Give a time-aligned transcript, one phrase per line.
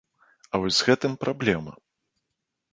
[0.53, 1.73] А вось з гэтым праблема!